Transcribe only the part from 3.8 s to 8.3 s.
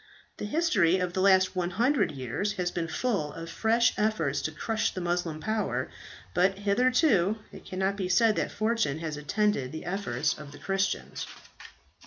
efforts to crush the Moslem power, but hitherto it cannot be